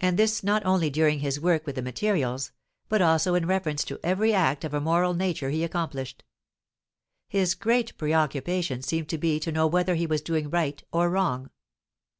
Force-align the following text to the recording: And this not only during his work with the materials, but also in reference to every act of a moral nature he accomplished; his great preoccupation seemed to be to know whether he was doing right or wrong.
And 0.00 0.18
this 0.18 0.42
not 0.42 0.66
only 0.66 0.90
during 0.90 1.20
his 1.20 1.38
work 1.38 1.64
with 1.64 1.76
the 1.76 1.80
materials, 1.82 2.50
but 2.88 3.00
also 3.00 3.36
in 3.36 3.46
reference 3.46 3.84
to 3.84 4.00
every 4.02 4.32
act 4.34 4.64
of 4.64 4.74
a 4.74 4.80
moral 4.80 5.14
nature 5.14 5.50
he 5.50 5.62
accomplished; 5.62 6.24
his 7.28 7.54
great 7.54 7.96
preoccupation 7.96 8.82
seemed 8.82 9.08
to 9.10 9.16
be 9.18 9.38
to 9.38 9.52
know 9.52 9.68
whether 9.68 9.94
he 9.94 10.06
was 10.08 10.22
doing 10.22 10.50
right 10.50 10.82
or 10.90 11.08
wrong. 11.08 11.50